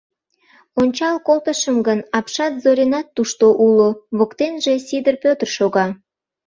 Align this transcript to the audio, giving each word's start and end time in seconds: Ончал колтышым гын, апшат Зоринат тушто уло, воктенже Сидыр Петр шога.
Ончал 0.81 1.15
колтышым 1.27 1.77
гын, 1.87 1.99
апшат 2.17 2.53
Зоринат 2.63 3.07
тушто 3.15 3.45
уло, 3.65 3.89
воктенже 4.17 4.73
Сидыр 4.87 5.15
Петр 5.23 5.47
шога. 5.57 5.87